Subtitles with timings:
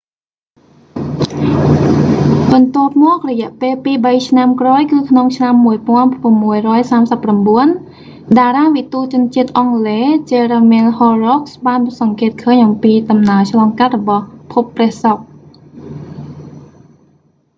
[2.53, 5.53] បន្ទាប់មក រយះពេលពីរបីឆ្នាំក្រោយគឺក្នុងឆ្នាំ
[6.61, 15.21] 1639 តារាវិទូជនជាតិអង់គ្លេស jeremiah horrocks បានសង្កេតឃើញអំពីដំណើរឆ្លងកាត់របស់ភពព្រះសុក្រ